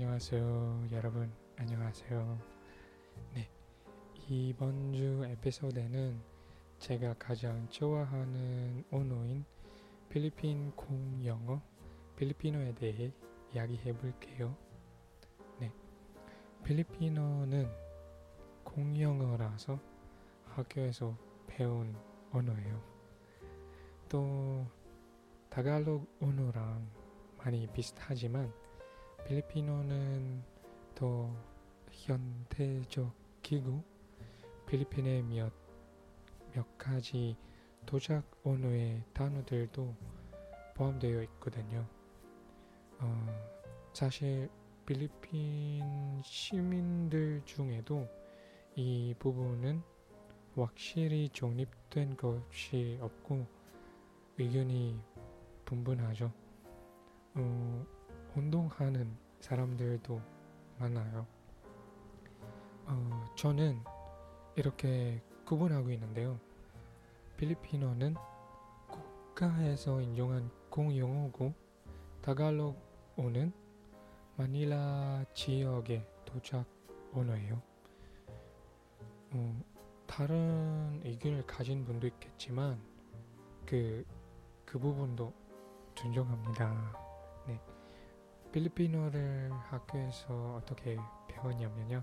[0.00, 0.86] 안녕하세요.
[0.92, 2.38] 여러분, 안녕하세요.
[3.34, 3.50] 네.
[4.28, 6.22] 이번 주 에피소드는
[6.78, 9.44] 제가 가장 좋아하는 언어인
[10.08, 11.60] 필리핀 공영어,
[12.14, 13.12] 필리핀어에 대해
[13.52, 14.56] 이야기해 볼게요.
[15.58, 15.72] 네.
[16.62, 17.68] 필리핀어는
[18.62, 19.80] 공영어라서
[20.44, 21.18] 학교에서
[21.48, 21.92] 배운
[22.30, 22.80] 언어예요.
[24.08, 24.64] 또
[25.50, 26.88] 다갈록 언어랑
[27.36, 28.52] 많이 비슷하지만
[29.28, 30.42] 필리핀어는
[30.94, 31.30] 더
[31.90, 33.12] 현대적이고
[34.66, 35.52] 필리핀의 몇,
[36.54, 37.36] 몇 가지
[37.84, 39.94] 도작 언어의 단어들도
[40.74, 41.86] 포함되어 있거든요.
[43.00, 43.26] 어,
[43.92, 44.48] 사실
[44.86, 48.08] 필리핀 시민들 중에도
[48.76, 49.82] 이 부분은
[50.54, 53.46] 확실히 정립된 것이 없고
[54.38, 54.98] 의견이
[55.66, 56.32] 분분하죠.
[57.34, 57.97] 어,
[58.78, 60.20] 하는 사람들도
[60.78, 61.26] 많아요.
[62.86, 63.82] 어, 저는
[64.54, 66.38] 이렇게 구분하고 있는데요.
[67.36, 68.14] 필리핀어는
[68.88, 71.52] 국가에서 인정한 공용어고
[72.22, 73.52] 다갈로어는
[74.36, 76.64] 마닐라 지역의 도착
[77.12, 77.60] 언어예요.
[79.32, 79.62] 어,
[80.06, 82.80] 다른 의견을 가진 분도 있겠지만
[83.66, 84.04] 그,
[84.64, 85.32] 그 부분도
[85.96, 87.07] 존중합니다.
[88.48, 88.52] 네.
[88.52, 90.96] 필리핀어를 학교에서 어떻게
[91.28, 92.02] 배웠냐면요.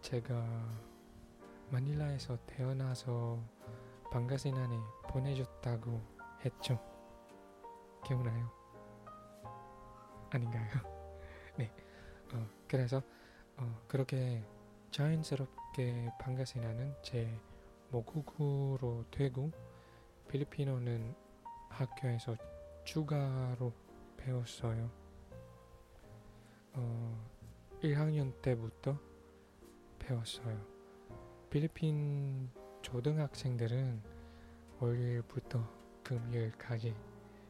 [0.00, 0.34] 제가
[1.70, 3.38] 마닐라에서 태어나서
[4.10, 4.76] 방가신안에
[5.08, 6.00] 보내줬다고
[6.44, 6.80] 했죠.
[8.04, 8.50] 기억나요?
[10.30, 10.66] 아닌가요?
[11.56, 11.70] 네.
[12.34, 13.00] 어, 그래서
[13.56, 14.44] 어, 그렇게
[14.90, 17.38] 자연스럽게 방가신안은 제
[17.90, 19.50] 모국어로 되고
[20.28, 21.14] 필리핀어는
[21.70, 22.36] 학교에서
[22.84, 23.72] 추가로
[24.28, 24.90] 배웠어요.
[26.74, 27.30] 어,
[27.82, 28.98] 1학년 때부터
[29.98, 30.60] 배웠어요.
[31.48, 32.50] 필리핀
[32.82, 34.02] 초등학생들은
[34.80, 35.66] 월요일부터
[36.04, 36.94] 금요일까지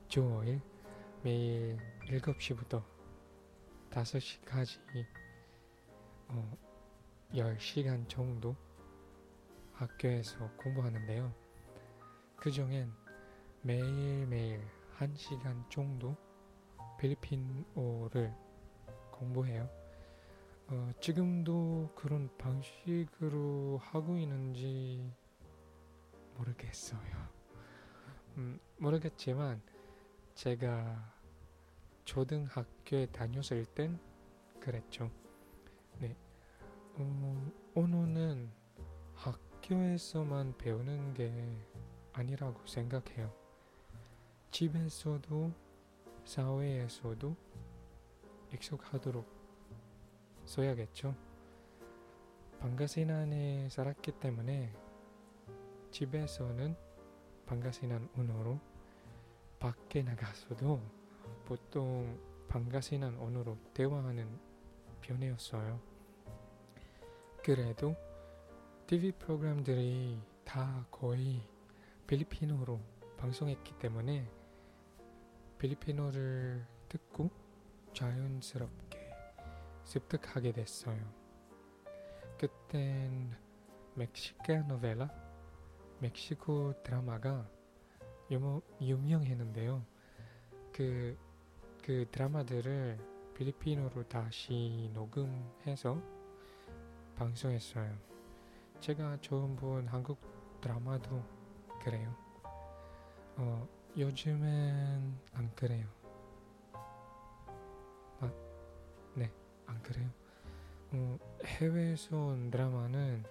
[0.07, 0.61] 주 5일
[1.25, 2.85] 매일 7시부터
[3.91, 4.79] 5시까지
[6.29, 6.57] 어,
[7.33, 8.55] 10시간 정도
[9.73, 11.35] 학교에서 공부하는데요.
[12.37, 12.93] 그 중엔
[13.63, 14.63] 매일매일
[14.99, 16.17] 1시간 정도
[16.99, 18.35] 필리핀어를
[19.11, 19.69] 공부해요.
[20.69, 25.11] 어, 지금도 그런 방식으로 하고 있는지
[26.37, 27.29] 모르겠어요.
[28.37, 29.63] 음, 모르겠지만
[30.35, 31.15] 제가
[32.05, 33.99] 초등학교에 다녔을 땐
[34.61, 35.11] 그랬죠.
[35.99, 36.17] 네.
[36.95, 38.51] 어, 언어는
[39.15, 41.33] 학교에서만 배우는 게
[42.13, 43.33] 아니라고 생각해요.
[44.51, 45.53] 집에서도
[46.29, 47.35] 사회에서도
[48.53, 49.27] 익숙하도록
[50.45, 51.17] 써야겠죠.
[52.61, 54.71] 방가신 안에 살았기 때문에
[55.91, 56.77] 집에서는
[57.47, 58.61] 방가신안 언어로
[59.59, 60.83] 밖에 나가서도
[61.47, 64.29] 보통 방가신안 언어로 대화하는
[65.01, 65.81] 편이었어요.
[67.43, 67.97] 그래도
[68.87, 71.41] TV 프로그램들이 다 거의
[72.07, 72.79] 필리핀어로
[73.17, 74.38] 방송했기 때문에
[75.59, 77.31] 필리핀어를 듣고
[77.93, 78.99] 자연스럽게
[79.85, 80.99] 습득하게 됐어요.
[82.39, 83.35] 그땐
[83.95, 85.11] 멕시카 노벨라,
[85.99, 87.49] 멕시코 드라마가
[88.31, 89.85] 유머, 유명했는데요.
[90.73, 91.19] 그,
[91.83, 92.99] 그 드라마들을
[93.35, 96.01] 필리핀어로 다시 녹음해서
[97.17, 97.97] 방송했어요.
[98.81, 100.21] 제가 처음 본 한국
[100.61, 101.25] 드라마도
[101.83, 102.28] 그래요.
[103.89, 105.87] 어, 요즘엔 안 그래요.
[108.21, 108.31] 아,
[109.15, 109.31] 네,
[109.67, 110.09] 안 그래요.
[110.93, 113.25] 어, 해외에서 온 드라마는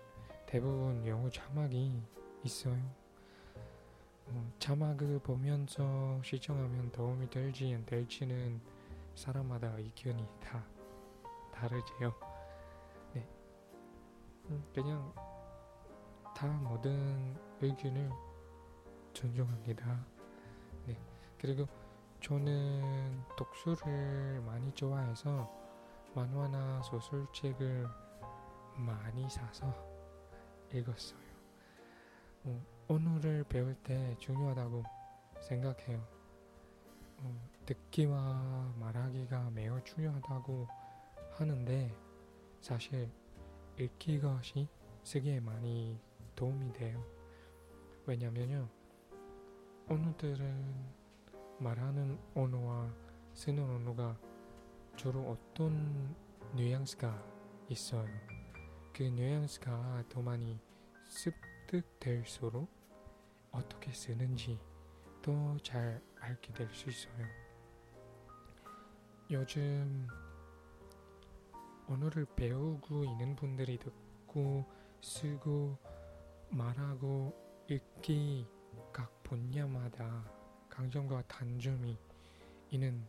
[0.45, 2.01] 대부분 영어 자막이
[2.43, 2.79] 있어요.
[4.27, 8.59] 어, 자막을 보면서 시청하면 도움이 될지 안 될지는
[9.15, 10.63] 사람마다 의견이 다
[11.53, 12.13] 다르지요.
[13.13, 13.27] 네,
[14.49, 15.13] 음, 그냥
[16.35, 18.11] 다 모든 의견을
[19.13, 20.16] 존중합니다.
[21.37, 21.67] 네, 그리고
[22.21, 25.51] 저는 독서를 많이 좋아해서
[26.15, 27.87] 만화나 소설책을
[28.75, 29.73] 많이 사서
[30.73, 31.19] 읽었어요.
[32.45, 34.83] 어, 언어를 배울 때 중요하다고
[35.41, 36.03] 생각해요.
[37.19, 40.67] 어, 듣기와 말하기가 매우 중요하다고
[41.33, 41.95] 하는데
[42.61, 43.11] 사실
[43.77, 44.67] 읽기 것이
[45.03, 45.99] 쓰기에 많이
[46.35, 47.03] 도움이 돼요.
[48.05, 48.67] 왜냐면요.
[49.87, 50.96] 언어들은
[51.59, 52.93] 말하는 언어와
[53.33, 54.17] 쓰는 언어가
[54.95, 56.15] 주로 어떤
[56.55, 57.23] 뉘앙스가
[57.69, 58.07] 있어요.
[58.93, 60.59] 그 뉘앙스가 더 많이
[61.07, 62.69] 습득될수록
[63.51, 64.59] 어떻게 쓰는지
[65.21, 67.25] 더 잘 알게 될 수 있어요.
[69.29, 70.07] 요즘
[71.87, 74.65] 언어를 배우고 있는 분들이 듣고
[75.01, 75.77] 쓰고
[76.49, 77.33] 말하고
[77.69, 78.47] 읽기
[78.93, 80.36] 각 분야마다
[80.81, 81.97] 강점과 단점이
[82.69, 83.03] 있는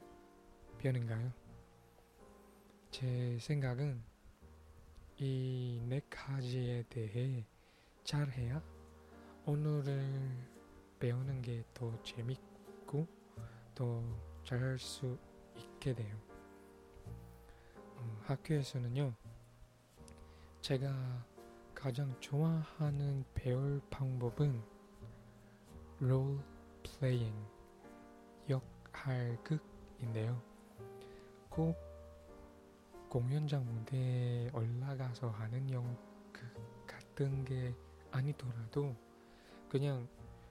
[0.78, 1.30] 편인가요?
[2.90, 4.02] 제 생각은
[5.18, 7.44] 이 네 가지에 대해
[8.04, 8.62] 잘해야
[9.44, 10.02] 언어를
[10.98, 13.06] 배우는 게 더 재밌고
[13.74, 14.02] 더
[14.44, 15.18] 잘할 수
[15.54, 16.16] 있게 돼요.
[17.96, 19.14] 어, 학교에서는요,
[20.62, 21.26] 제가
[21.74, 24.62] 가장 좋아하는 배울 방법은
[26.00, 26.38] 롤
[26.82, 27.34] 플레잉,
[29.08, 30.40] 역할극인데요.
[31.48, 31.76] 꼭
[33.08, 35.96] 공연장 무대에 올라가서 하는 연극
[36.86, 37.74] 같은 게
[38.10, 38.94] 아니더라도
[39.68, 40.06] 그냥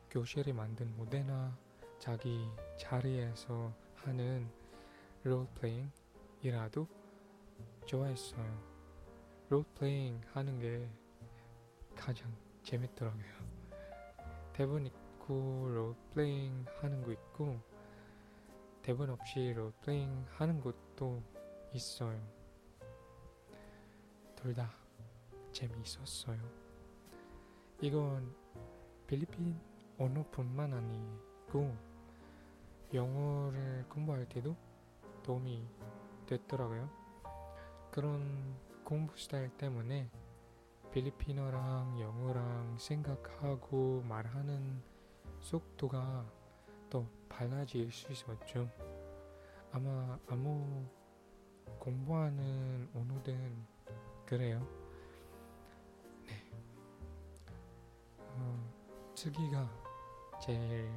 [0.09, 1.56] 교실에 만든 무대나
[2.00, 4.50] 자기 자리에서 하는
[5.24, 6.88] 롤플레잉이라도
[7.86, 8.77] 좋아했어요.
[9.50, 10.89] 롤플레잉 하는 게
[11.95, 13.24] 가장 재밌더라고요.
[14.54, 17.76] 대본 있고 롤플레잉 하는 거 있고
[18.88, 21.22] 대본 없이 롤플레잉 하는 것도
[21.74, 22.18] 있어요.
[24.38, 24.72] 둘 다
[25.51, 26.39] 재미있었어요.
[27.81, 28.34] 이건
[29.06, 29.60] 필리핀
[30.00, 31.75] 언어뿐만 아니고
[32.94, 34.56] 영어를 공부할 때도
[35.22, 35.68] 도움이
[36.25, 36.90] 됐더라고요.
[37.92, 38.56] 그런
[38.86, 40.10] 공부 스타일 때문에
[40.94, 44.81] 필리핀어랑 영어랑 생각하고 말하는
[45.42, 46.25] 속도가
[46.90, 48.69] 더 빨라질 수 있었죠.
[49.71, 50.85] 아마 아무
[51.79, 53.65] 공부하는 언어든
[54.25, 54.59] 그래요.
[56.25, 56.44] 네.
[58.19, 59.69] 어, 쓰기가
[60.41, 60.91] 제일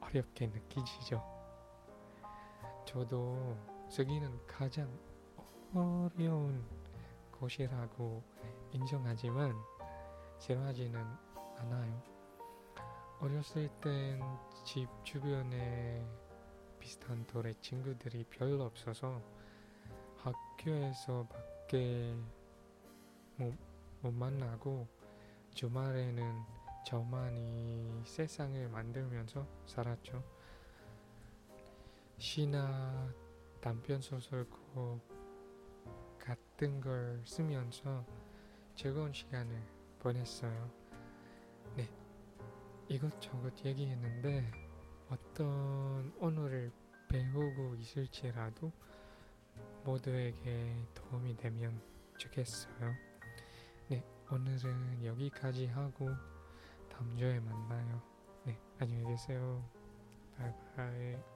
[0.00, 1.22] 어렵게 느끼시죠?
[2.84, 3.56] 저도
[3.88, 4.88] 쓰기는 가장
[5.74, 6.64] 어려운
[7.32, 8.22] 것이라고
[8.72, 9.54] 인정하지만
[10.38, 11.00] 싫어하지는
[11.58, 12.13] 않아요.
[13.24, 14.20] 어렸을 땐
[14.66, 16.06] 집 주변에
[16.78, 19.22] 비슷한 또래 친구들이 별로 없어서
[20.18, 22.14] 학교에서 밖에
[23.36, 23.54] 못,
[24.02, 24.86] 못 만나고
[25.54, 26.42] 주말에는
[26.84, 30.22] 저만이 세상을 만들면서 살았죠.
[32.18, 33.10] 시나
[33.62, 35.00] 단편 소설곡
[36.18, 38.04] 같은 걸 쓰면서
[38.74, 39.62] 즐거운 시간을
[39.98, 40.70] 보냈어요.
[41.74, 42.03] 네.
[42.88, 44.50] 이것저것 얘기했는데
[45.08, 46.70] 어떤 언어를
[47.08, 48.72] 배우고 있을지라도
[49.84, 51.80] 모두에게 도움이 되면
[52.18, 52.94] 좋겠어요.
[53.88, 54.04] 네.
[54.30, 56.08] 오늘은 여기까지 하고
[56.90, 58.02] 다음 주에 만나요.
[58.44, 58.58] 네.
[58.78, 59.62] 안녕히 계세요.
[60.36, 61.33] 바이바이.